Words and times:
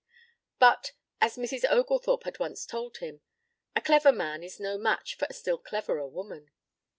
But, 0.57 0.93
as 1.21 1.37
Mrs. 1.37 1.63
Oglethorpe 1.69 2.23
had 2.23 2.39
once 2.39 2.65
told 2.65 2.97
him, 2.97 3.21
a 3.75 3.81
clever 3.81 4.11
man 4.11 4.41
is 4.41 4.59
no 4.59 4.79
match 4.79 5.13
for 5.15 5.27
a 5.29 5.33
still 5.35 5.59
cleverer 5.59 6.07
woman. 6.07 6.49